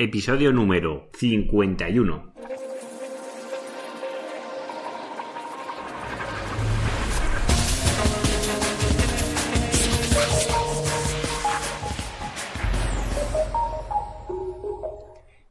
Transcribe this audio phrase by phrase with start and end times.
[0.00, 2.32] episodio número 51.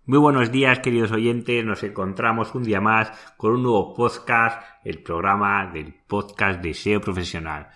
[0.05, 1.65] Muy buenos días, queridos oyentes.
[1.65, 7.01] Nos encontramos un día más con un nuevo podcast, el programa del podcast de SEO
[7.01, 7.67] Profesional.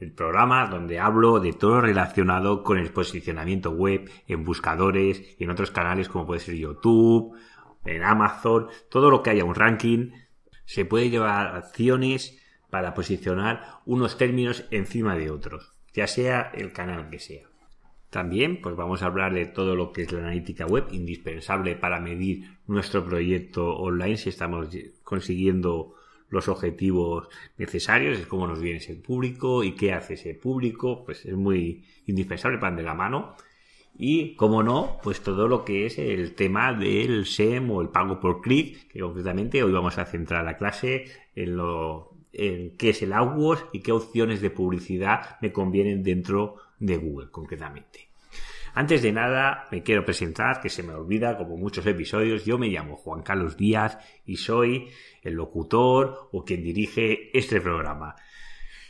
[0.00, 5.50] El programa donde hablo de todo relacionado con el posicionamiento web en buscadores y en
[5.50, 7.36] otros canales como puede ser YouTube,
[7.84, 10.10] en Amazon, todo lo que haya un ranking.
[10.64, 17.08] Se puede llevar acciones para posicionar unos términos encima de otros, ya sea el canal
[17.08, 17.46] que sea.
[18.10, 22.00] También, pues vamos a hablar de todo lo que es la analítica web, indispensable para
[22.00, 24.68] medir nuestro proyecto online, si estamos
[25.02, 25.94] consiguiendo
[26.28, 27.28] los objetivos
[27.58, 31.84] necesarios, es cómo nos viene ese público y qué hace ese público, pues es muy
[32.06, 33.34] indispensable para de la mano.
[33.96, 38.18] Y, como no, pues todo lo que es el tema del SEM o el pago
[38.18, 41.04] por clic, que concretamente hoy vamos a centrar la clase
[41.36, 46.56] en lo en qué es el AdWords y qué opciones de publicidad me convienen dentro
[46.80, 48.08] de Google concretamente.
[48.76, 52.66] Antes de nada, me quiero presentar, que se me olvida como muchos episodios, yo me
[52.66, 54.88] llamo Juan Carlos Díaz y soy
[55.22, 58.16] el locutor o quien dirige este programa.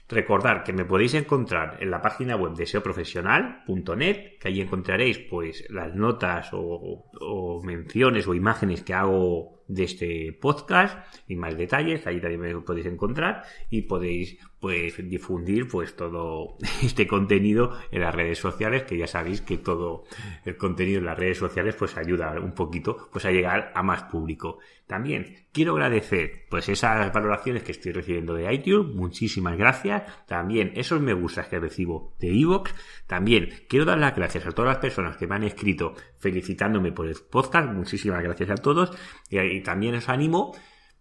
[0.08, 5.66] Recordar que me podéis encontrar en la página web de seoprofesional.net, que allí encontraréis pues
[5.68, 10.98] las notas o menciones o imágenes que hago de este podcast
[11.28, 17.06] y más detalles, ahí también me podéis encontrar y podéis pues difundir pues todo este
[17.06, 20.04] contenido en las redes sociales, que ya sabéis que todo
[20.44, 24.04] el contenido en las redes sociales pues ayuda un poquito pues a llegar a más
[24.04, 24.58] público.
[24.86, 30.02] También quiero agradecer pues esas valoraciones que estoy recibiendo de iTunes, muchísimas gracias.
[30.26, 32.74] También esos me gustas que recibo de Evox.
[33.06, 37.06] También quiero dar las gracias a todas las personas que me han escrito felicitándome por
[37.06, 38.96] el podcast, muchísimas gracias a todos.
[39.30, 40.52] Y también os animo,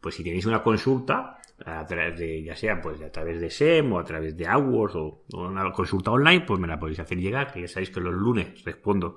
[0.02, 3.94] pues si tenéis una consulta, a través de, ya sea pues a través de SEM
[3.94, 7.52] o a través de AdWords o, una consulta online, pues me la podéis hacer llegar,
[7.52, 9.16] que ya sabéis que los lunes respondo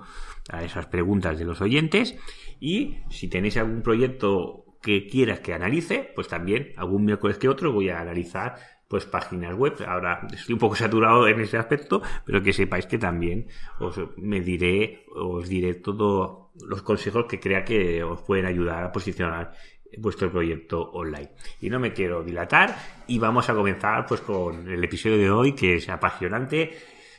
[0.50, 2.16] a esas preguntas de los oyentes.
[2.60, 7.72] Y si tenéis algún proyecto que quieras que analice, pues también algún miércoles que otro
[7.72, 8.54] voy a analizar
[8.88, 9.74] pues páginas web.
[9.86, 13.48] Ahora estoy un poco saturado en ese aspecto, pero que sepáis que también
[13.80, 18.92] os me diré, os diré todos los consejos que crea que os pueden ayudar a
[18.92, 19.52] posicionar
[19.98, 21.30] vuestro proyecto online.
[21.60, 22.76] Y no me quiero dilatar
[23.06, 26.72] y vamos a comenzar pues con el episodio de hoy que es apasionante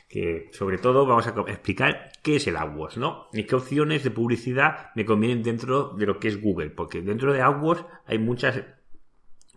[0.08, 3.26] que sobre todo vamos a explicar qué es el AdWords, ¿no?
[3.32, 7.32] Y qué opciones de publicidad me convienen dentro de lo que es Google, porque dentro
[7.34, 8.62] de AdWords hay muchas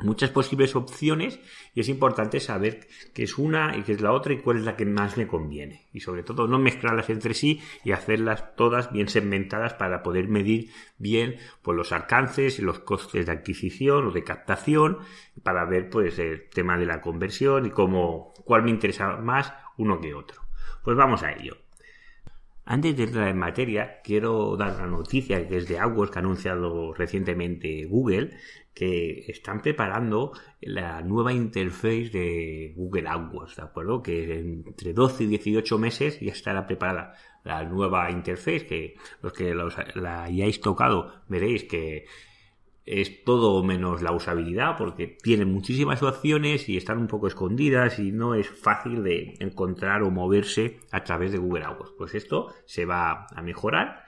[0.03, 1.39] muchas posibles opciones
[1.73, 4.63] y es importante saber qué es una y qué es la otra y cuál es
[4.63, 5.87] la que más me conviene.
[5.93, 10.69] Y sobre todo no mezclarlas entre sí y hacerlas todas bien segmentadas para poder medir
[10.97, 14.99] bien pues, los alcances y los costes de adquisición o de captación
[15.43, 19.99] para ver pues el tema de la conversión y cómo cuál me interesa más uno
[19.99, 20.41] que otro.
[20.83, 21.57] Pues vamos a ello.
[22.65, 26.21] Antes de entrar en materia, quiero dar una noticia que es de AdWords que ha
[26.21, 28.37] anunciado recientemente Google,
[28.73, 34.01] que están preparando la nueva interface de Google AdWords, ¿de acuerdo?
[34.01, 39.53] Que entre 12 y 18 meses ya estará preparada la nueva interface, que los que
[39.95, 42.05] la hayáis tocado veréis que
[42.85, 48.11] es todo menos la usabilidad porque tiene muchísimas opciones y están un poco escondidas y
[48.11, 51.93] no es fácil de encontrar o moverse a través de Google AdWords.
[51.97, 54.03] Pues esto se va a mejorar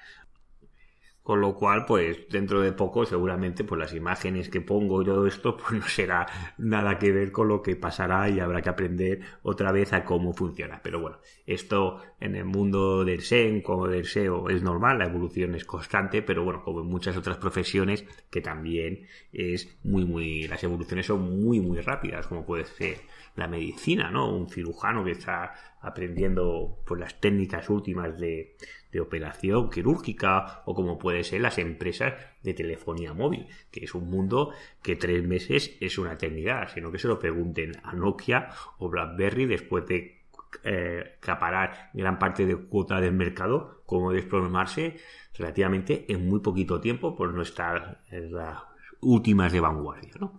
[1.24, 5.26] con lo cual, pues dentro de poco seguramente pues las imágenes que pongo y todo
[5.26, 9.22] esto pues no será nada que ver con lo que pasará y habrá que aprender
[9.42, 10.82] otra vez a cómo funciona.
[10.84, 15.56] Pero bueno, esto en el mundo del SEM como del SEO es normal, la evolución
[15.56, 20.64] es constante, pero bueno, como en muchas otras profesiones que también es muy muy las
[20.64, 22.98] evoluciones son muy muy rápidas, como puede ser
[23.36, 24.30] la medicina, ¿no?
[24.30, 28.56] Un cirujano que está aprendiendo pues las técnicas últimas de,
[28.92, 32.14] de operación quirúrgica o como puede ser las empresas
[32.44, 37.00] de telefonía móvil, que es un mundo que tres meses es una eternidad, sino que
[37.00, 40.24] se lo pregunten a Nokia o BlackBerry después de
[40.64, 44.98] eh, acaparar gran parte de cuota del mercado, como desplomarse
[45.34, 48.60] relativamente en muy poquito tiempo por no estar en las
[49.02, 50.38] últimas de vanguardia, ¿no?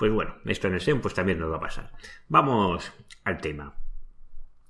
[0.00, 1.92] Pues bueno, esto en el SEM pues también nos va a pasar.
[2.26, 2.90] Vamos
[3.22, 3.76] al tema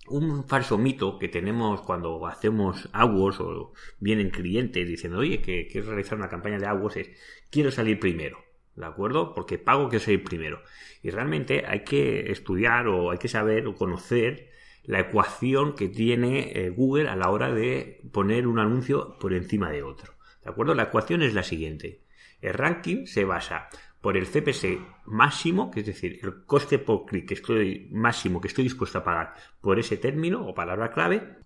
[0.08, 5.90] un falso mito que tenemos cuando hacemos AdWords o vienen clientes diciendo, oye, que quiero
[5.90, 7.10] realizar una campaña de AdWords es,
[7.48, 8.38] quiero salir primero,
[8.74, 9.32] ¿de acuerdo?
[9.32, 10.64] Porque pago quiero salir primero.
[11.00, 14.50] Y realmente hay que estudiar o hay que saber o conocer
[14.82, 19.70] la ecuación que tiene eh, Google a la hora de poner un anuncio por encima
[19.70, 20.14] de otro.
[20.42, 20.74] ¿De acuerdo?
[20.74, 22.00] La ecuación es la siguiente.
[22.40, 23.68] El ranking se basa
[24.00, 28.48] por el CPC máximo, que es decir, el coste por clic que estoy máximo que
[28.48, 31.36] estoy dispuesto a pagar por ese término o palabra clave,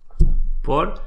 [0.63, 1.03] por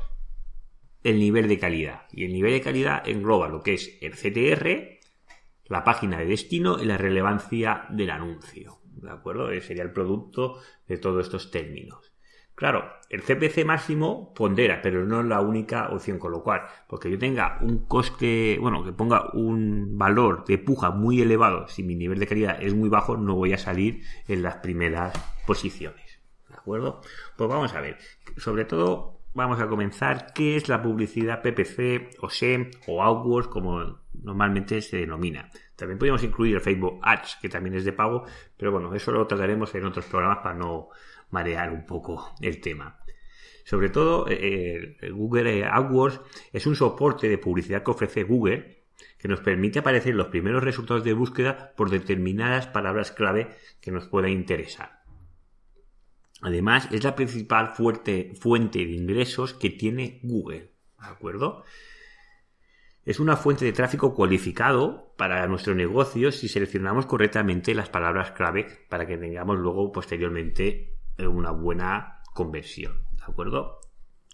[1.04, 2.02] el nivel de calidad.
[2.12, 5.00] Y el nivel de calidad engloba lo que es el CTR,
[5.66, 8.80] la página de destino y la relevancia del anuncio.
[8.84, 9.52] ¿De acuerdo?
[9.52, 12.07] Ese sería el producto de todos estos términos.
[12.58, 17.12] Claro, el CPC máximo pondera, pero no es la única opción, con lo cual, porque
[17.12, 21.94] yo tenga un coste, bueno, que ponga un valor de puja muy elevado, si mi
[21.94, 25.14] nivel de calidad es muy bajo, no voy a salir en las primeras
[25.46, 26.20] posiciones.
[26.50, 27.02] ¿De acuerdo?
[27.36, 28.00] Pues vamos a ver.
[28.38, 34.00] Sobre todo, vamos a comenzar qué es la publicidad PPC o SEM o AdWords, como
[34.24, 35.52] normalmente se denomina.
[35.76, 38.24] También podemos incluir el Facebook Ads, que también es de pago,
[38.58, 40.90] pero bueno, eso lo trataremos en otros programas para no
[41.30, 43.00] marear un poco el tema.
[43.64, 46.22] Sobre todo, eh, el Google AdWords
[46.54, 48.78] es un soporte de publicidad que ofrece Google
[49.18, 54.08] que nos permite aparecer los primeros resultados de búsqueda por determinadas palabras clave que nos
[54.08, 55.04] puedan interesar.
[56.42, 60.72] Además, es la principal fuerte, fuente de ingresos que tiene Google.
[61.00, 61.64] ¿De acuerdo?
[63.06, 68.68] Es una fuente de tráfico cualificado para nuestro negocio si seleccionamos correctamente las palabras clave
[68.90, 73.02] para que tengamos luego posteriormente una buena conversión.
[73.14, 73.80] ¿De acuerdo?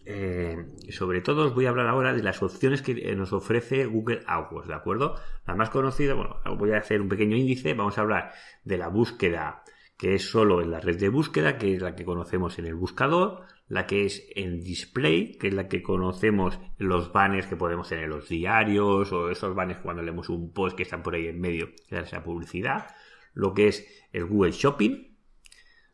[0.05, 0.57] Eh,
[0.89, 4.21] sobre todo os voy a hablar ahora de las opciones que eh, nos ofrece Google
[4.27, 5.15] AdWords, ¿de acuerdo?
[5.47, 8.33] La más conocida, bueno, voy a hacer un pequeño índice, vamos a hablar
[8.65, 9.63] de la búsqueda
[9.97, 12.75] que es solo en la red de búsqueda, que es la que conocemos en el
[12.75, 17.87] buscador, la que es en display, que es la que conocemos los banners que podemos
[17.87, 21.27] tener en los diarios o esos banners cuando leemos un post que están por ahí
[21.27, 22.87] en medio, que es esa publicidad,
[23.33, 25.12] lo que es el Google Shopping,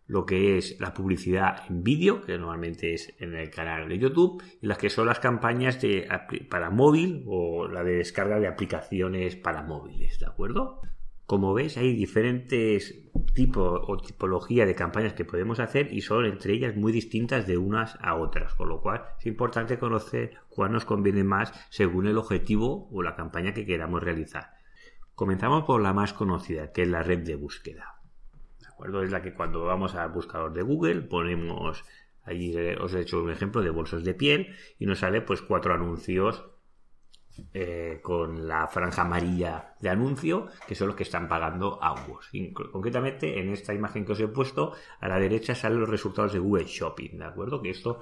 [0.10, 4.44] lo que es la publicidad en vídeo, que normalmente es en el canal de YouTube,
[4.60, 6.10] y las que son las campañas de,
[6.50, 10.82] para móvil o la de descarga de aplicaciones para móviles, ¿de acuerdo?
[11.28, 13.04] Como ves, hay diferentes
[13.36, 17.60] tipos o tipología de campañas que podemos hacer y son entre ellas muy distintas de
[17.60, 22.18] unas a otras, con lo cual es importante conocer cuál nos conviene más según el
[22.18, 24.54] objetivo o la campaña que queramos realizar.
[25.14, 27.99] Comenzamos por la más conocida, que es la red de búsqueda.
[28.86, 31.84] Es la que cuando vamos al buscador de Google ponemos,
[32.24, 35.74] ahí os he hecho un ejemplo de bolsos de piel y nos sale pues cuatro
[35.74, 36.46] anuncios
[37.54, 42.32] eh, con la franja amarilla de anuncio, que son los que están pagando AdWords.
[42.72, 46.40] Concretamente, en esta imagen que os he puesto, a la derecha salen los resultados de
[46.40, 47.62] Google Shopping, ¿de acuerdo?
[47.62, 48.02] Que esto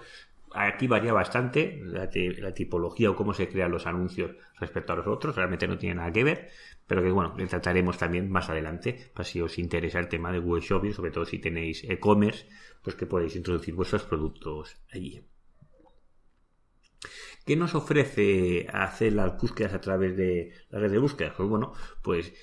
[0.54, 2.10] aquí varía bastante la,
[2.54, 6.12] tipología o cómo se crean los anuncios respecto a los otros, realmente no tiene nada
[6.12, 6.50] que ver,
[6.86, 10.40] pero que bueno, le trataremos también más adelante, para si os interesa el tema de
[10.40, 12.48] Google Shopping, sobre todo si tenéis e-commerce,
[12.82, 15.22] pues que podéis introducir vuestros productos allí.
[17.46, 21.34] ¿Qué nos ofrece hacer las búsquedas a través de la red de búsqueda?
[21.36, 22.34] Pues bueno, pues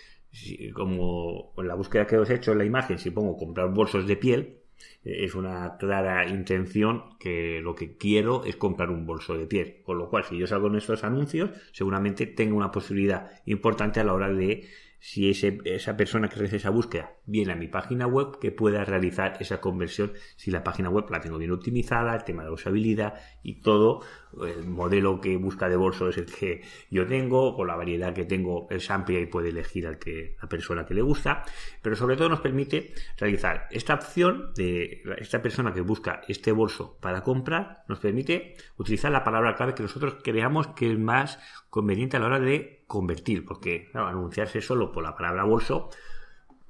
[0.72, 4.06] como en la búsqueda que os he hecho en la imagen, si pongo comprar bolsos
[4.06, 4.63] de piel,
[5.04, 9.82] es una clara intención que lo que quiero es comprar un bolso de piel.
[9.82, 14.04] Con lo cual, si yo salgo en estos anuncios, seguramente tengo una posibilidad importante a
[14.04, 14.66] la hora de
[15.04, 19.36] si esa persona que realiza esa búsqueda viene a mi página web, que pueda realizar
[19.38, 23.20] esa conversión si la página web la tengo bien optimizada, el tema de la usabilidad
[23.42, 24.00] y todo,
[24.42, 28.24] el modelo que busca de bolso es el que yo tengo, con la variedad que
[28.24, 31.44] tengo es amplia y puede elegir al que, la persona que le gusta,
[31.82, 36.98] pero sobre todo nos permite realizar esta opción de esta persona que busca este bolso
[37.00, 41.38] para comprar, nos permite utilizar la palabra clave que nosotros creamos que es más
[41.70, 45.90] conveniente a la hora de convertir, porque anunciarse solo por la palabra bolso,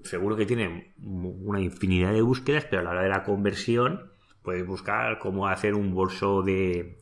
[0.02, 4.66] seguro que tiene una infinidad de búsquedas, pero a la hora de la conversión puedes
[4.66, 6.98] buscar cómo hacer un bolso de,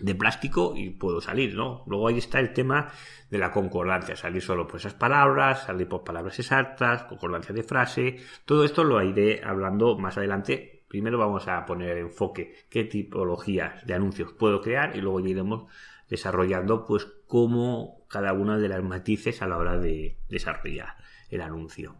[0.00, 1.84] de plástico y puedo salir, ¿no?
[1.86, 2.92] Luego ahí está el tema
[3.30, 8.16] de la concordancia, salir solo por esas palabras, salir por palabras exactas, concordancia de frase,
[8.44, 10.84] todo esto lo iré hablando más adelante.
[10.88, 15.70] Primero vamos a poner enfoque qué tipologías de anuncios puedo crear y luego iremos
[16.08, 20.96] desarrollando pues como cada una de las matices a la hora de desarrollar
[21.30, 21.96] el anuncio.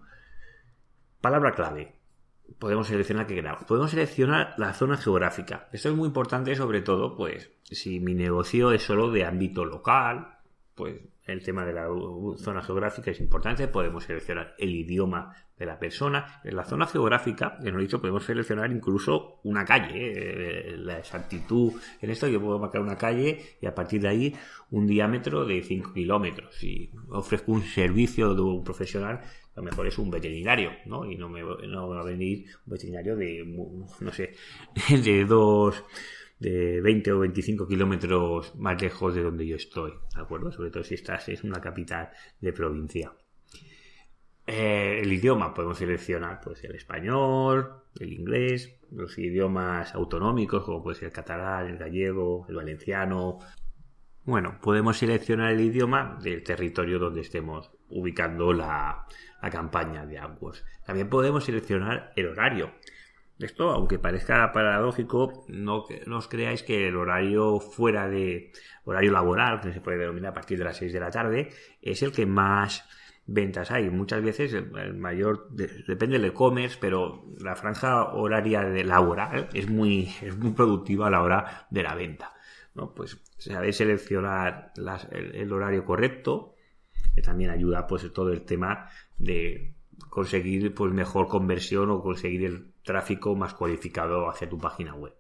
[1.20, 1.93] Palabra clave.
[2.58, 3.64] Podemos seleccionar qué queramos.
[3.64, 5.68] Podemos seleccionar la zona geográfica.
[5.72, 10.38] Esto es muy importante, sobre todo, pues, si mi negocio es solo de ámbito local,
[10.74, 11.86] pues el tema de la
[12.36, 13.66] zona geográfica es importante.
[13.68, 16.40] Podemos seleccionar el idioma de la persona.
[16.44, 21.72] En la zona geográfica, que he dicho, podemos seleccionar incluso una calle, eh, la exactitud.
[22.02, 24.36] En esto yo puedo marcar una calle y a partir de ahí
[24.70, 26.54] un diámetro de 5 kilómetros.
[26.56, 29.20] Si ofrezco un servicio de un profesional,
[29.54, 31.10] a lo mejor es un veterinario, ¿no?
[31.10, 33.44] Y no me, no va a venir un veterinario de,
[34.00, 34.34] no sé,
[34.90, 35.84] de dos
[36.38, 40.50] de 20 o 25 kilómetros más lejos de donde yo estoy, ¿de acuerdo?
[40.52, 43.12] Sobre todo si estás en una capital de provincia.
[44.46, 50.96] Eh, el idioma, podemos seleccionar pues el español, el inglés, los idiomas autonómicos como puede
[50.96, 53.38] ser el catalán, el gallego, el valenciano.
[54.24, 59.06] Bueno, podemos seleccionar el idioma del territorio donde estemos ubicando la,
[59.40, 60.64] la campaña de AdWords.
[60.86, 62.72] También podemos seleccionar el horario.
[63.38, 68.52] Esto, aunque parezca paradójico, no, no, os creáis que el horario fuera de
[68.84, 71.50] horario laboral, que se puede denominar a partir de las 6 de la tarde,
[71.82, 72.88] es el que más
[73.26, 73.90] ventas hay.
[73.90, 80.14] Muchas veces el, mayor, depende del e-commerce, pero la franja horaria de laboral es muy,
[80.22, 82.32] es muy productiva a la hora de la venta.
[82.74, 82.94] ¿no?
[82.94, 84.72] Pues sabéis seleccionar
[85.10, 86.53] el, horario correcto,
[87.22, 89.74] también ayuda pues todo el tema de
[90.08, 95.14] conseguir pues mejor conversión o conseguir el tráfico más cualificado hacia tu página web.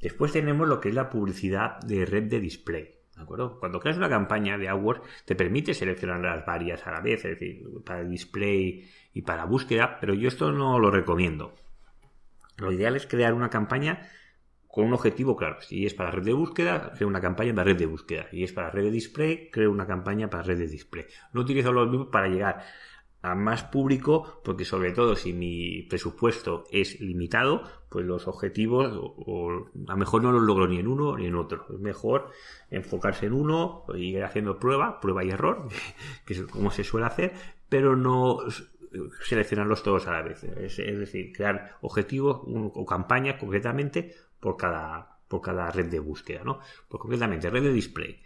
[0.00, 2.94] Después tenemos lo que es la publicidad de red de display.
[3.26, 7.32] Cuando creas una campaña de AdWords te permite seleccionar las varias a la vez, es
[7.32, 11.52] decir, para display y para búsqueda, pero yo esto no lo recomiendo.
[12.58, 14.08] Lo ideal es crear una campaña
[14.78, 15.60] con un objetivo claro.
[15.60, 18.28] Si es para red de búsqueda, creo una campaña para red de búsqueda.
[18.30, 21.04] Si es para red de display, creo una campaña para red de display.
[21.32, 22.62] No utilizo los mismos para llegar
[23.20, 29.66] a más público, porque sobre todo si mi presupuesto es limitado, pues los objetivos o,
[29.88, 31.66] a lo mejor no los logro ni en uno ni en otro.
[31.74, 32.30] Es mejor
[32.70, 35.66] enfocarse en uno ir haciendo prueba, prueba y error,
[36.24, 37.32] que es como se suele hacer,
[37.68, 38.38] pero no
[39.24, 40.44] seleccionarlos todos a la vez.
[40.44, 46.58] Es, decir, crear objetivos o campañas concretamente por cada, por cada red de búsqueda, ¿no?
[46.88, 48.20] Pues concretamente, red de display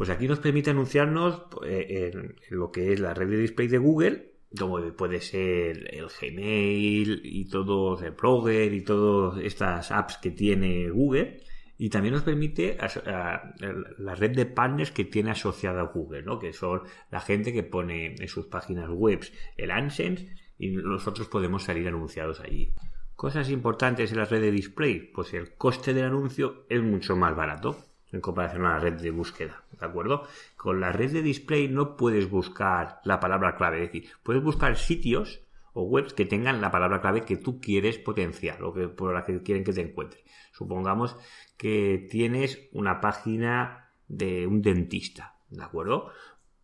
[0.00, 3.76] pues aquí nos permite anunciarnos eh, en, lo que es la red de display de
[3.76, 10.30] Google, como puede ser el Gmail y todo el Blogger y todas estas apps que
[10.30, 11.42] tiene Google.
[11.76, 16.38] Y también nos permite la red de partners que tiene asociada Google, ¿no?
[16.38, 16.80] que son
[17.10, 19.20] la gente que pone en sus páginas web
[19.58, 22.72] el AdSense y nosotros podemos salir anunciados allí.
[23.20, 27.36] Cosas importantes en la red de display, pues el coste del anuncio es mucho más
[27.36, 27.76] barato
[28.10, 30.26] en comparación a la red de búsqueda, ¿de acuerdo?
[30.56, 34.74] Con la red de display no puedes buscar la palabra clave, es decir, puedes buscar
[34.78, 35.42] sitios
[35.74, 39.26] o webs que tengan la palabra clave que tú quieres potenciar o que por la
[39.26, 40.24] que quieren que te encuentre.
[40.52, 41.14] Supongamos
[41.58, 46.10] que tienes una página de un dentista, ¿de acuerdo?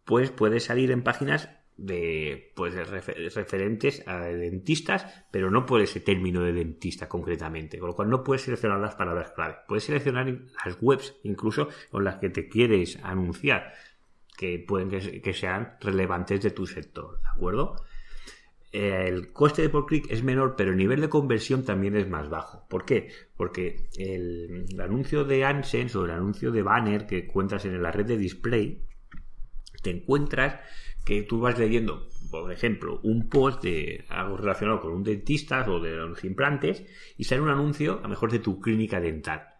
[0.07, 6.43] Pues puedes salir en páginas de pues referentes a dentistas, pero no por ese término
[6.43, 9.57] de dentista concretamente, con lo cual no puedes seleccionar las palabras clave.
[9.69, 13.75] Puedes seleccionar las webs incluso con las que te quieres anunciar,
[14.37, 17.77] que pueden que, sean relevantes de tu sector, ¿de acuerdo?
[18.73, 22.29] El coste de por clic es menor, pero el nivel de conversión también es más
[22.29, 22.67] bajo.
[22.69, 23.09] ¿Por qué?
[23.37, 27.93] Porque el, el anuncio de AdSense o el anuncio de banner que encuentras en la
[27.93, 28.83] red de display,
[29.83, 30.59] te encuentras
[31.07, 35.81] que tú vas leyendo, por ejemplo, un post de algo relacionado con un dentista o
[35.81, 36.85] de los implantes
[37.17, 39.55] y sale un anuncio, a lo mejor de tu clínica dental.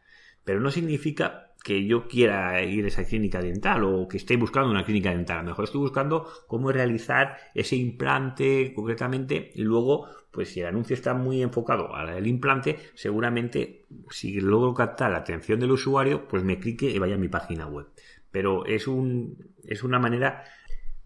[0.45, 4.71] Pero no significa que yo quiera ir a esa clínica dental o que esté buscando
[4.71, 5.39] una clínica dental.
[5.39, 10.67] A lo mejor estoy buscando cómo realizar ese implante concretamente y luego, pues si el
[10.67, 16.43] anuncio está muy enfocado al implante, seguramente si logro captar la atención del usuario, pues
[16.43, 17.87] me clique y vaya a mi página web.
[18.33, 20.45] Pero es, un, es una manera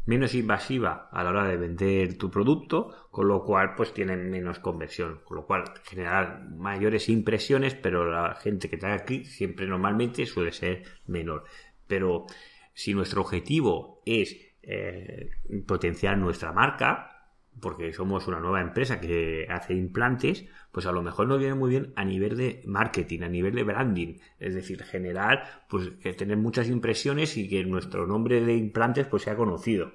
[0.07, 4.59] menos invasiva a la hora de vender tu producto, con lo cual pues tienen menos
[4.59, 10.27] conversión, con lo cual generar mayores impresiones, pero la gente que haga clic siempre normalmente
[10.27, 11.45] suele ser menor.
[11.87, 12.27] Pero
[12.73, 15.31] si nuestro objetivo es eh,
[15.67, 17.20] potenciar nuestra marca,
[17.61, 21.71] porque somos una nueva empresa que hace implantes, pues a lo mejor nos viene muy
[21.71, 26.37] bien a nivel de marketing, a nivel de branding, es decir, generar, pues que tener
[26.37, 29.93] muchas impresiones y que nuestro nombre de implantes pues sea conocido,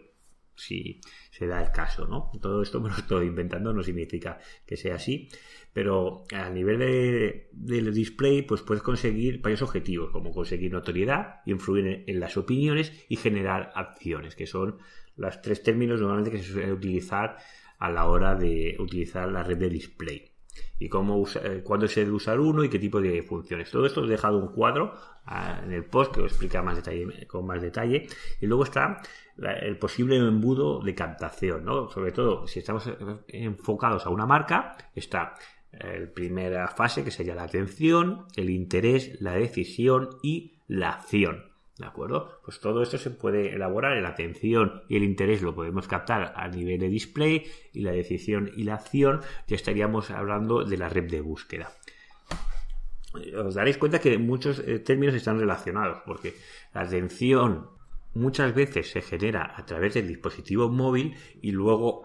[0.56, 2.32] si se da el caso, ¿no?
[2.42, 5.30] Todo esto me lo estoy inventando, no significa que sea así,
[5.74, 12.06] pero a nivel de, del display, pues puedes conseguir varios objetivos, como conseguir notoriedad, influir
[12.08, 14.78] en las opiniones y generar acciones, que son
[15.18, 17.38] los tres términos normalmente que se suelen utilizar
[17.80, 20.32] a la hora de utilizar la red de display
[20.80, 23.72] y cómo eh, cuándo se debe usar uno y qué tipo de funciones.
[23.72, 24.94] Todo esto os he dejado un cuadro
[25.26, 28.08] ah, en el post que os explica más detalle, con más detalle.
[28.42, 29.02] Y luego está
[29.38, 31.90] el posible embudo de captación, ¿no?
[31.90, 32.90] Sobre todo si estamos
[33.28, 35.36] enfocados a una marca, está
[35.72, 41.55] la primera fase que sería la atención, el interés, la decisión y la acción.
[41.78, 42.40] ¿De acuerdo?
[42.44, 46.48] Pues todo esto se puede elaborar, la atención y el interés lo podemos captar a
[46.48, 51.10] nivel de display y la decisión y la acción ya estaríamos hablando de la red
[51.10, 51.72] de búsqueda.
[53.14, 56.36] os daréis cuenta que muchos eh, términos están relacionados, porque
[56.74, 57.68] la atención
[58.14, 62.04] muchas veces se genera a través del dispositivo móvil y luego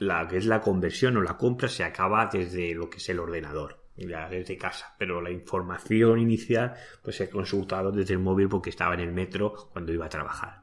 [0.00, 3.20] la que es la conversión o la compra se acaba desde lo que es el
[3.20, 8.94] ordenador desde casa, pero la información inicial pues he consultado desde el móvil porque estaba
[8.94, 10.62] en el metro cuando iba a trabajar.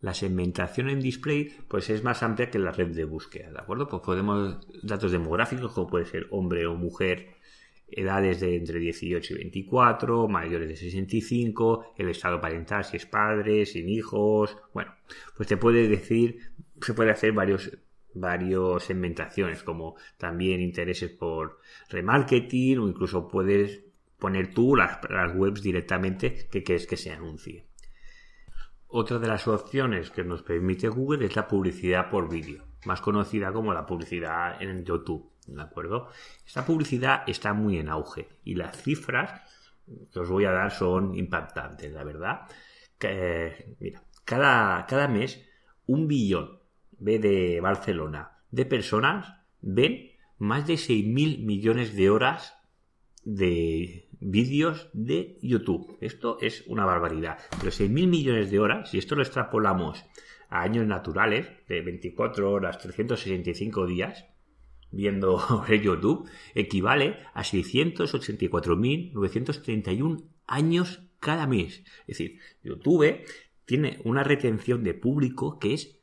[0.00, 3.88] La segmentación en display pues es más amplia que la red de búsqueda, ¿de acuerdo?
[3.88, 7.36] Pues podemos datos demográficos como puede ser hombre o mujer,
[7.90, 13.66] edades de entre 18 y 24, mayores de 65, el estado parental si es padre,
[13.66, 14.94] sin hijos, bueno,
[15.36, 17.70] pues te puede decir, se puede hacer varios
[18.14, 23.84] varios segmentaciones, como también intereses por remarketing o incluso puedes
[24.18, 25.00] poner tú las,
[25.34, 27.66] webs directamente que quieres que se anuncie.
[28.86, 33.52] Otra de las opciones que nos permite Google es la publicidad por vídeo, más conocida
[33.52, 36.08] como la publicidad en YouTube, ¿de acuerdo?
[36.46, 39.42] Esta publicidad está muy en auge y las cifras
[40.12, 42.40] que os voy a dar son impactantes, la verdad.
[43.80, 45.44] Mira, cada, cada mes
[45.86, 46.59] un billón
[47.00, 52.56] B de Barcelona, de personas ven más de 6.000 millones de horas
[53.24, 55.96] de vídeos de YouTube.
[56.00, 57.38] Esto es una barbaridad.
[57.58, 60.04] Pero 6.000 millones de horas, si esto lo extrapolamos
[60.48, 64.24] a años naturales, de 24 horas, 365 días,
[64.90, 71.84] viendo YouTube, equivale a 684.931 años cada mes.
[72.00, 73.24] Es decir, YouTube
[73.64, 75.99] tiene una retención de público que es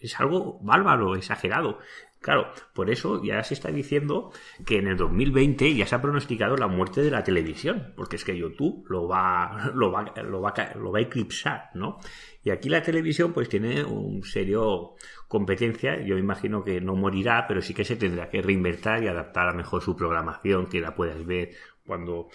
[0.00, 1.78] es algo bárbaro, exagerado.
[2.20, 4.30] Claro, por eso ya se está diciendo
[4.66, 8.24] que en el 2020 ya se ha pronosticado la muerte de la televisión, porque es
[8.24, 11.98] que YouTube lo va, lo va, lo va, lo va a eclipsar, ¿no?
[12.44, 14.96] Y aquí la televisión pues tiene un serio
[15.28, 19.48] competencia, yo imagino que no morirá, pero sí que se tendrá que reinvertir y adaptar
[19.48, 21.52] a mejor su programación, que la puedas ver
[21.86, 22.28] cuando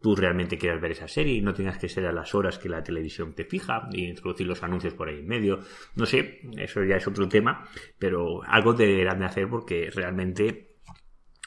[0.00, 2.68] tú realmente quieras ver esa serie y no tengas que ser a las horas que
[2.68, 5.60] la televisión te fija y introducir los anuncios por ahí en medio.
[5.94, 10.76] No sé, eso ya es otro tema, pero algo deberán de hacer porque realmente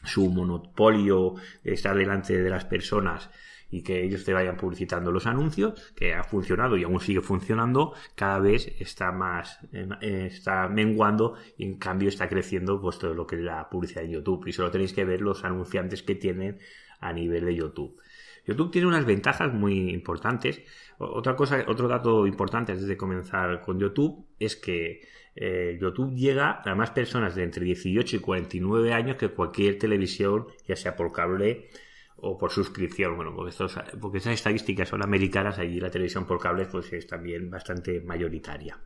[0.04, 3.30] su monopolio de estar delante de las personas
[3.74, 7.96] y que ellos te vayan publicitando los anuncios, que ha funcionado y aún sigue funcionando,
[8.14, 13.26] cada vez está más, eh, está menguando y en cambio está creciendo pues todo lo
[13.26, 14.46] que es la publicidad en YouTube.
[14.46, 16.60] Y solo tenéis que ver los anunciantes que tienen
[17.00, 18.00] a nivel de YouTube.
[18.46, 20.62] YouTube tiene unas ventajas muy importantes.
[20.98, 25.02] Otra cosa, otro dato importante antes de comenzar con YouTube es que
[25.36, 30.48] eh, YouTube llega a más personas de entre 18 y 49 años que cualquier televisión,
[30.68, 31.70] ya sea por cable
[32.18, 33.16] o por suscripción.
[33.16, 37.08] Bueno, porque, estos, porque estas estadísticas son americanas, allí la televisión por cable pues es
[37.08, 38.80] también bastante mayoritaria.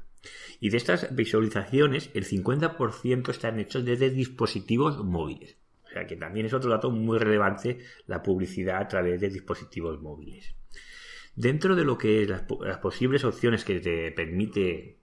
[0.60, 5.58] Y de estas visualizaciones, el 50% están hechos desde dispositivos móviles
[6.06, 10.56] que también es otro dato muy relevante la publicidad a través de dispositivos móviles.
[11.36, 12.44] Dentro de lo que es las,
[12.82, 14.98] posibles opciones que te permite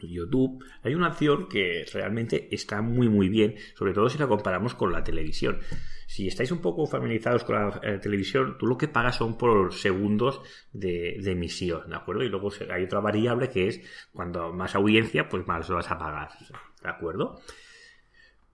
[0.00, 4.74] YouTube, hay una opción que realmente está muy muy bien, sobre todo si la comparamos
[4.74, 5.60] con la televisión.
[6.06, 9.72] Si estáis un poco familiarizados con la eh, televisión, tú lo que pagas son por
[9.72, 10.40] segundos
[10.72, 12.22] de, de, emisión, ¿de acuerdo?
[12.22, 13.80] Y luego hay otra variable que es
[14.12, 16.30] cuando más audiencia, pues más lo vas a pagar,
[16.82, 17.40] ¿de acuerdo?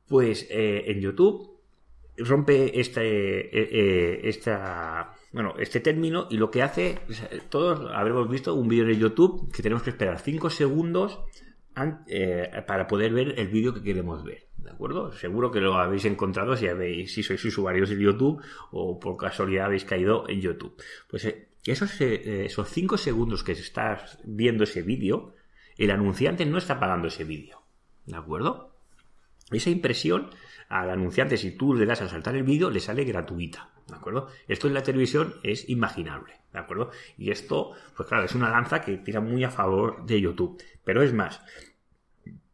[0.08, 1.58] Pues eh, en YouTube
[2.16, 6.98] rompe este, eh, eh, esta, bueno, este término y lo que hace,
[7.50, 11.20] todos habremos visto un vídeo en YouTube que tenemos que esperar 5 segundos
[12.66, 14.48] para poder ver el vídeo que queremos ver.
[14.56, 15.12] ¿De acuerdo?
[15.12, 18.42] Seguro que lo habéis encontrado si, habéis, si sois usuarios de YouTube
[18.72, 20.74] o por casualidad habéis caído en YouTube.
[21.08, 21.32] Pues
[21.64, 25.34] esos, esos 5 segundos que estás viendo ese vídeo,
[25.76, 27.62] el anunciante no está pagando ese vídeo.
[28.06, 28.67] ¿De acuerdo?
[29.50, 30.30] Esa impresión
[30.68, 33.70] al anunciante, si tú le das a saltar el vídeo, le sale gratuita.
[33.87, 34.28] ¿De acuerdo?
[34.46, 36.34] Esto en la televisión es imaginable.
[36.52, 36.90] ¿De acuerdo?
[37.16, 40.62] Y esto, pues claro, es una lanza que tira muy a favor de YouTube.
[40.84, 41.40] Pero es más,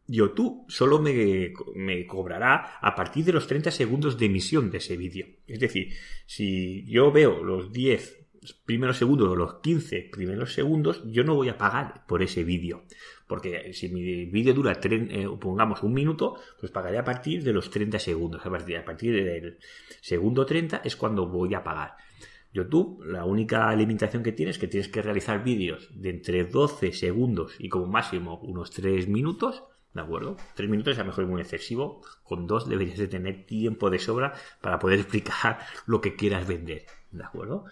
[0.07, 4.95] YouTube solo me, me, cobrará a partir de los 30 segundos de emisión de ese
[4.95, 5.27] vídeo.
[5.47, 5.93] Es decir,
[6.25, 8.25] si yo veo los 10
[8.65, 12.83] primeros segundos o los 15 primeros segundos, yo no voy a pagar por ese vídeo.
[13.27, 17.69] Porque si mi vídeo dura, eh, pongamos, un minuto, pues pagaré a partir de los
[17.71, 18.45] 30 segundos.
[18.45, 19.57] A partir, a partir del
[20.01, 21.95] segundo 30 es cuando voy a pagar.
[22.53, 26.93] YouTube, la única limitación que tienes es que tienes que realizar vídeos de entre 12
[26.93, 29.63] segundos y como máximo unos 3 minutos.
[29.95, 30.35] ¿De acuerdo?
[30.55, 32.01] 3 minutos es a lo mejor muy excesivo.
[32.23, 36.85] Con 2 deberías de tener tiempo de sobra para poder explicar lo que quieras vender.
[37.11, 37.63] ¿De acuerdo?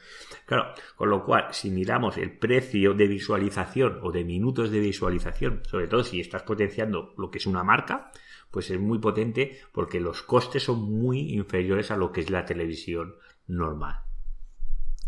[0.45, 5.63] Claro, con lo cual, si miramos el precio de visualización o de minutos de visualización,
[5.65, 8.09] sobre todo si estás potenciando lo que es una marca,
[8.51, 12.45] pues es muy potente porque los costes son muy inferiores a lo que es la
[12.45, 13.15] televisión
[13.47, 13.99] normal.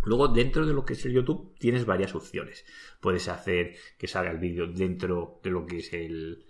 [0.03, 2.65] Luego, dentro de lo que es el YouTube, tienes varias opciones.
[2.99, 6.45] Puedes hacer que salga el vídeo dentro de lo que es el,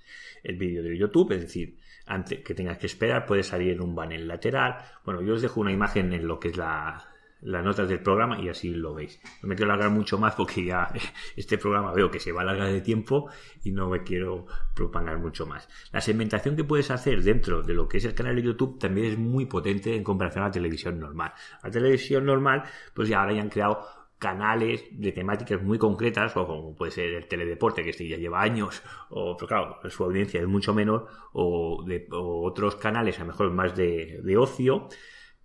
[0.45, 3.95] el vídeo de YouTube, es decir, antes que tengas que esperar, puede salir en un
[3.95, 4.77] panel lateral.
[5.03, 7.03] Bueno, yo os dejo una imagen en lo que es la,
[7.41, 9.19] las notas del programa y así lo veis.
[9.41, 10.87] No me quiero alargar mucho más porque ya
[11.35, 13.29] este programa veo que se va a alargar de tiempo
[13.63, 15.67] y no me quiero propagar mucho más.
[15.91, 19.07] La segmentación que puedes hacer dentro de lo que es el canal de YouTube también
[19.07, 21.33] es muy potente en comparación a la televisión normal.
[21.63, 26.47] La televisión normal, pues ya ahora ya han creado canales de temáticas muy concretas, o
[26.47, 30.41] como puede ser el teledeporte, que este ya lleva años, o pero claro, su audiencia
[30.41, 34.87] es mucho menor, o, de, otros canales, a lo mejor más de, de ocio,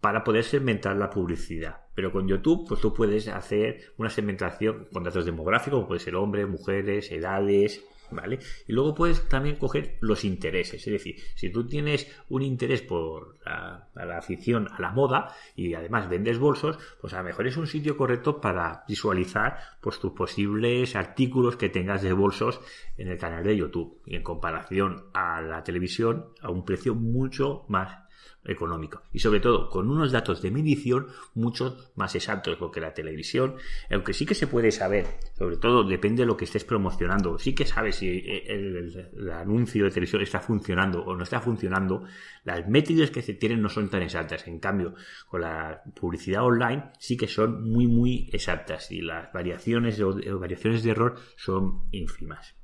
[0.00, 1.82] para poder segmentar la publicidad.
[1.94, 6.16] Pero con YouTube, pues tú puedes hacer una segmentación con datos demográficos, como puede ser
[6.16, 8.38] hombres, mujeres, edades, ¿vale?
[8.66, 13.38] Y luego puedes también coger los intereses, es decir, si tú tienes un interés por
[13.44, 17.66] la, afición a la moda y además vendes bolsos, pues a lo mejor es un
[17.66, 22.60] sitio correcto para visualizar pues tus posibles artículos que tengas de bolsos
[22.96, 27.64] en el canal de YouTube y en comparación a la televisión a un precio mucho
[27.68, 28.09] más
[28.44, 33.56] económico y sobre todo con unos datos de medición mucho más exactos que la televisión
[33.90, 37.54] aunque sí que se puede saber sobre todo depende de lo que estés promocionando sí
[37.54, 42.04] que sabes si el, anuncio de televisión está funcionando o no está funcionando
[42.44, 44.46] las métricas que se tienen no son tan exactas.
[44.46, 44.94] En cambio
[45.28, 50.82] con la publicidad online sí que son muy muy exactas y las variaciones o variaciones
[50.82, 52.59] de error son ínfimas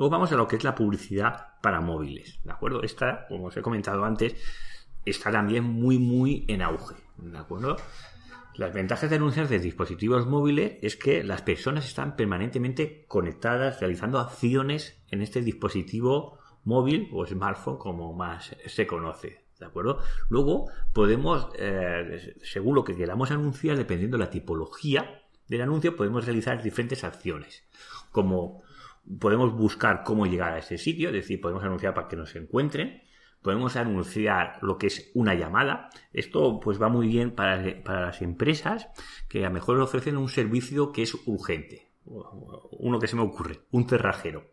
[0.00, 2.82] Luego vamos a lo que es la publicidad para móviles, ¿de acuerdo?
[2.82, 4.34] Esta, como os he comentado antes,
[5.04, 7.76] está también muy, muy en auge, ¿de acuerdo?
[8.54, 14.18] Las ventajas de anunciar de dispositivos móviles es que las personas están permanentemente conectadas, realizando
[14.18, 19.44] acciones en este dispositivo móvil o smartphone, como más se conoce.
[19.58, 20.00] ¿De acuerdo?
[20.30, 26.24] Luego podemos, eh, según lo que queramos anunciar, dependiendo de la tipología del anuncio, podemos
[26.24, 27.64] realizar diferentes acciones,
[28.12, 28.62] como
[29.18, 33.02] podemos buscar cómo llegar a ese sitio, es decir, podemos anunciar para que nos encuentren,
[33.42, 35.88] podemos anunciar lo que es una llamada.
[36.12, 38.88] Esto pues va muy bien para, las empresas
[39.28, 41.90] que a lo mejor ofrecen un servicio que es urgente.
[42.04, 44.44] Uno que se me ocurre, un cerrajero.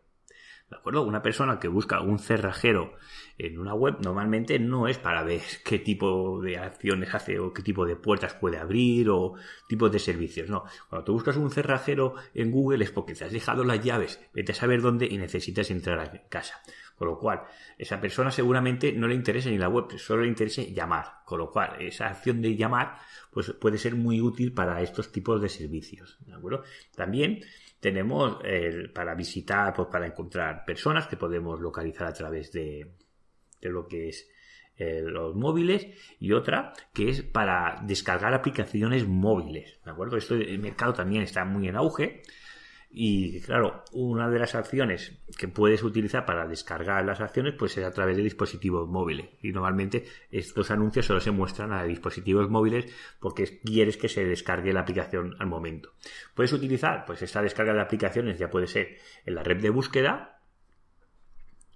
[0.69, 1.03] ¿De acuerdo?
[1.03, 2.93] Una persona que busca un cerrajero
[3.38, 7.62] en una web normalmente no es para ver qué tipo de acciones hace o qué
[7.62, 9.36] tipo de puertas puede abrir o
[9.69, 10.49] tipos de servicios.
[10.49, 14.19] No, cuando tú buscas un cerrajero en Google es porque te has dejado las llaves,
[14.34, 16.62] vete a saber dónde y necesitas entrar a casa.
[16.97, 17.43] Con lo cual,
[17.77, 21.19] esa persona seguramente no le interesa ni la web, solo le interesa llamar.
[21.25, 22.97] Con lo cual, esa acción de llamar
[23.32, 26.17] pues puede ser muy útil para estos tipos de servicios.
[26.25, 26.63] ¿De acuerdo?
[26.95, 27.41] También
[27.80, 32.92] tenemos eh, para visitar, pues para encontrar personas que podemos localizar a través de,
[33.62, 34.30] de lo que es
[34.78, 35.88] eh, los móviles
[36.20, 40.18] y otra que es para descargar aplicaciones móviles, ¿de acuerdo?
[40.18, 42.22] Esto el mercado también está muy en auge
[42.89, 47.86] y claro, una de las acciones que puedes utilizar para descargar las acciones pues es
[47.86, 52.91] a través de dispositivos móviles y normalmente estos anuncios solo se muestran a dispositivos móviles
[53.19, 55.93] porque quieres que se descargue la aplicación al momento.
[56.34, 60.38] Puedes utilizar pues esta descarga de aplicaciones ya puede ser en la red de búsqueda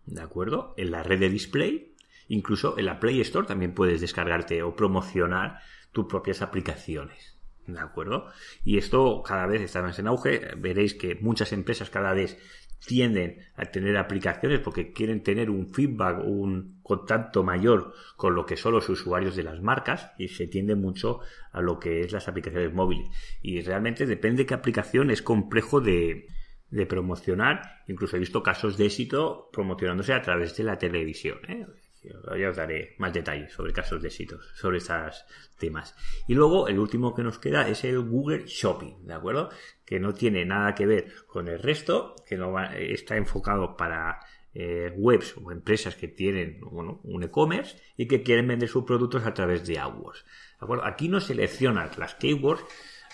[0.06, 0.74] ¿de acuerdo?
[0.78, 1.96] En la red de display,
[2.28, 5.60] incluso en la Play Store también puedes descargarte o promocionar
[5.92, 7.38] tus propias aplicaciones.
[7.68, 8.28] ¿De acuerdo?
[8.66, 10.56] Y esto cada vez está más en auge.
[10.58, 12.38] Veréis que muchas empresas cada vez
[12.86, 18.58] tienden a tener aplicaciones porque quieren tener un feedback, un contacto mayor con lo que
[18.58, 21.20] son los usuarios de las marcas y se tiende mucho
[21.52, 23.08] a lo que es las aplicaciones móviles.
[23.42, 26.28] Y realmente depende de qué aplicación es complejo de,
[26.72, 27.84] de promocionar.
[27.88, 31.38] Incluso he visto casos de éxito promocionándose a través de la televisión.
[31.48, 31.68] ¿eh?
[32.04, 35.26] Ya os daré más detalles sobre casos de éxito, sobre estos
[35.58, 35.96] temas.
[36.28, 39.50] Y luego el último que nos queda es el Google Shopping, ¿de acuerdo?
[39.86, 44.20] Que no tiene nada que ver con el resto, que no está enfocado para
[44.54, 49.34] eh, webs o empresas que tienen un e-commerce y que quieren vender sus productos a
[49.34, 50.24] través de AdWords.
[50.60, 50.86] ¿De acuerdo?
[50.86, 52.64] Aquí no seleccionas las keywords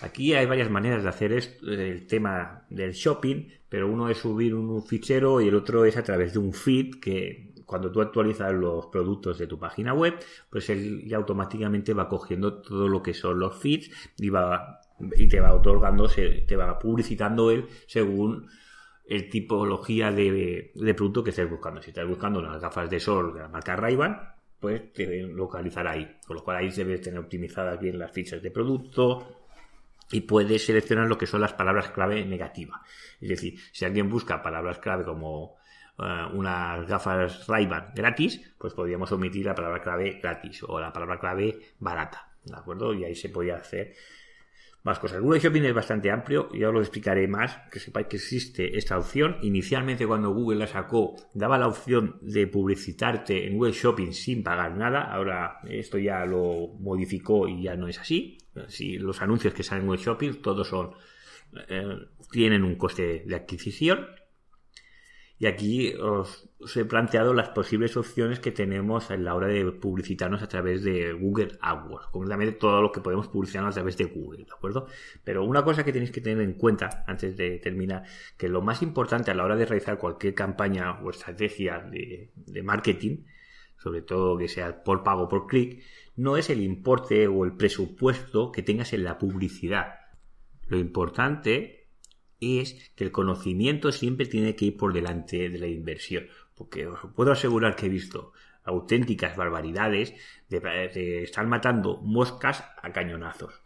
[0.00, 4.54] Aquí hay varias maneras de hacer esto, el tema del shopping, pero uno es subir
[4.54, 8.50] un fichero y el otro es a través de un feed que cuando tú actualizas
[8.54, 10.14] los productos de tu página web,
[10.48, 14.80] pues él ya automáticamente va cogiendo todo lo que son los feeds y va
[15.16, 18.48] y te va otorgando, te va publicitando él según
[19.06, 21.82] el tipología de, de producto que estés buscando.
[21.82, 23.98] Si estás buscando unas gafas de sol de la marca ray
[24.58, 26.16] pues te localizará ahí.
[26.26, 29.38] Con lo cual ahí debes tener optimizadas bien las fichas de producto,
[30.10, 32.80] y puedes seleccionar lo que son las palabras clave negativas.
[33.20, 35.56] Es decir, si alguien busca palabras clave como
[35.98, 41.18] eh, unas gafas ray gratis, pues podríamos omitir la palabra clave gratis o la palabra
[41.18, 42.94] clave barata, ¿de acuerdo?
[42.94, 43.94] Y ahí se podía hacer
[44.84, 45.20] más cosas.
[45.20, 48.96] Google Shopping es bastante amplio y ahora lo explicaré más, que sepáis que existe esta
[48.96, 49.36] opción.
[49.42, 54.76] Inicialmente cuando Google la sacó daba la opción de publicitarte en Google Shopping sin pagar
[54.76, 55.02] nada.
[55.12, 58.38] Ahora esto ya lo modificó y ya no es así.
[58.68, 60.92] Si los anuncios que salen en Google Shopping todos son
[61.68, 61.96] eh,
[62.30, 64.06] tienen un coste de adquisición
[65.40, 70.42] y aquí os, he planteado las posibles opciones que tenemos en la hora de publicitarnos
[70.42, 74.44] a través de Google AdWords, completamente todo lo que podemos publicitarnos a través de Google,
[74.44, 74.88] ¿de acuerdo?
[75.22, 78.02] Pero una cosa que tenéis que tener en cuenta antes de terminar,
[78.36, 82.62] que lo más importante a la hora de realizar cualquier campaña o estrategia de, de
[82.64, 83.18] marketing,
[83.76, 85.84] sobre todo que sea por pago por clic,
[86.16, 90.00] no es el importe o el presupuesto que tengas en la publicidad.
[90.66, 91.77] Lo importante
[92.40, 96.26] es que el conocimiento siempre tiene que ir por delante de la inversión.
[96.54, 98.32] Porque os puedo asegurar que he visto
[98.64, 100.14] auténticas barbaridades
[100.48, 103.62] de, estar matando moscas a cañonazos.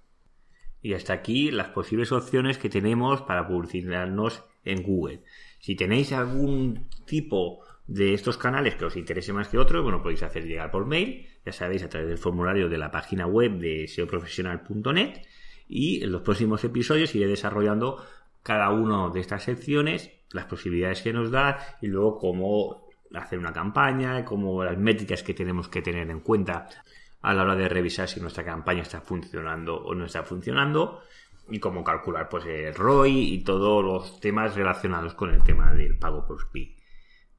[0.81, 5.23] Y hasta aquí las posibles opciones que tenemos para publicitarnos en Google.
[5.59, 10.23] Si tenéis algún tipo de estos canales que os interese más que otros, bueno, podéis
[10.23, 13.87] hacer llegar por mail, ya sabéis, a través del formulario de la página web de
[13.89, 15.23] seoprofesional.net
[15.69, 18.05] y en los próximos episodios iré desarrollando
[18.43, 23.53] cada una de estas secciones, las posibilidades que nos da y luego cómo hacer una
[23.53, 26.69] campaña, cómo las métricas que tenemos que tener en cuenta
[27.21, 31.03] a la hora de revisar si nuestra campaña está funcionando o no está funcionando
[31.49, 35.99] y cómo calcular pues el ROI y todos los temas relacionados con el tema del
[35.99, 36.77] pago por speed.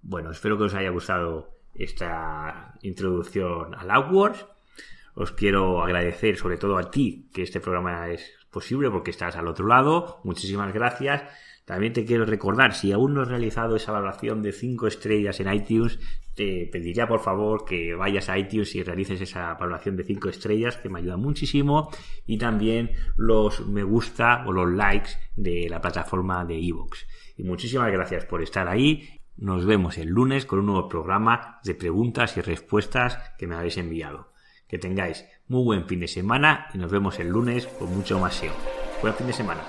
[0.02, 4.46] Bueno, espero que os haya gustado esta introducción al AdWords.
[5.16, 9.50] Os quiero agradecer sobre todo a ti que este programa es posible porque estás al
[9.50, 10.22] otro lado.
[10.24, 11.24] Muchísimas gracias.
[11.66, 15.54] También te quiero recordar, si aún no has realizado esa valoración de 5 estrellas en
[15.54, 15.98] iTunes,
[16.36, 20.76] te pediría por favor que vayas a iTunes y realices esa valoración de 5 estrellas,
[20.78, 21.89] que me ayuda muchísimo.
[22.26, 27.06] Y también los me gusta o los likes de la plataforma de iVoox.
[27.38, 29.22] Y muchísimas gracias por estar ahí.
[29.38, 33.78] Nos vemos el lunes con un nuevo programa de preguntas y respuestas que me habéis
[33.78, 34.33] enviado.
[34.73, 38.33] Que tengáis muy buen fin de semana y nos vemos el lunes con mucho más
[38.33, 38.53] SEO.
[39.03, 39.62] Buen fin de semana.